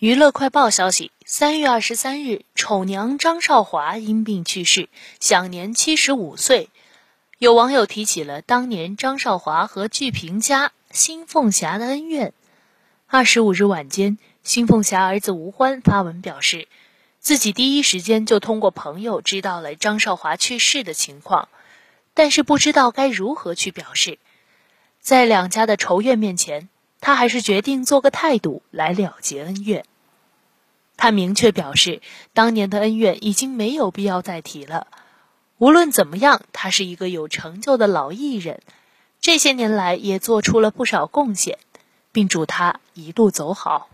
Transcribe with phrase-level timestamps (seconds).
[0.00, 4.88] 娱乐快报消息：三月二十三日，丑娘张少华因病去世，
[5.20, 6.70] 享年七十五岁。
[7.36, 12.32] 有网友提起了当年张少华和剧评家辛凤霞的恩怨。
[13.08, 16.66] 二十五日晚间，辛凤霞儿子吴欢发文表示，
[17.18, 21.50] 自己第一时间就通过朋友知道了张少华去世的情况，
[22.14, 24.18] 但是不知道该如何去表示。
[24.98, 26.70] 在两家的仇怨面前，
[27.00, 29.84] 他还是决定做个态度来了结恩怨。
[30.96, 32.02] 他明确表示，
[32.34, 34.86] 当年的恩怨已经没有必要再提了。
[35.56, 38.60] 无论怎么样，他是一个有成就的老艺人，
[39.20, 41.58] 这些年来也做出了不少贡献，
[42.12, 43.88] 并祝他一路走好。